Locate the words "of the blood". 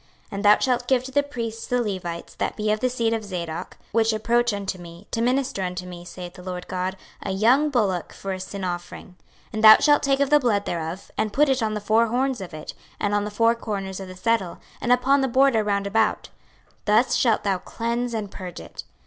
10.19-10.65